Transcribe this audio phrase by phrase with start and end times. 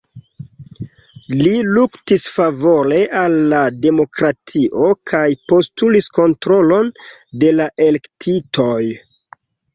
[1.41, 5.21] Li luktis favore al la demokratio kaj
[5.53, 6.91] postulis kontrolon
[7.45, 8.83] de la elektitoj.